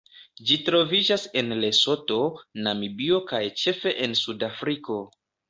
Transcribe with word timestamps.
Ĝi 0.51 0.55
troviĝas 0.69 1.25
en 1.41 1.53
Lesoto, 1.63 2.17
Namibio 2.69 3.21
kaj 3.33 3.43
ĉefe 3.65 3.95
en 4.09 4.19
Sudafriko. 4.25 5.01